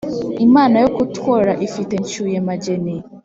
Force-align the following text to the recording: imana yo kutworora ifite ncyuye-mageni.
imana 0.45 0.75
yo 0.83 0.89
kutworora 0.95 1.53
ifite 1.67 1.93
ncyuye-mageni. 2.03 2.95